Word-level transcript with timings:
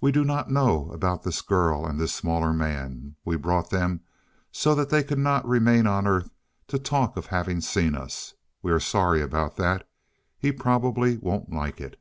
We 0.00 0.12
do 0.12 0.24
not 0.24 0.48
know 0.48 0.92
about 0.92 1.24
this 1.24 1.42
girl 1.42 1.84
and 1.84 1.98
this 1.98 2.14
smaller 2.14 2.52
man. 2.52 3.16
We 3.24 3.34
brought 3.34 3.70
them 3.70 4.02
so 4.52 4.76
that 4.76 4.90
they 4.90 5.02
could 5.02 5.18
not 5.18 5.44
remain 5.44 5.88
on 5.88 6.06
Earth 6.06 6.30
to 6.68 6.78
talk 6.78 7.16
of 7.16 7.26
having 7.26 7.60
seen 7.60 7.96
us. 7.96 8.34
We 8.62 8.70
are 8.70 8.78
sorry 8.78 9.20
about 9.22 9.56
that. 9.56 9.88
He 10.38 10.52
probably 10.52 11.16
won't 11.16 11.50
like 11.50 11.80
it." 11.80 12.00